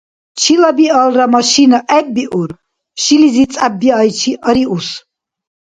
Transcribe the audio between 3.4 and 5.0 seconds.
цӀяббиайчи ариус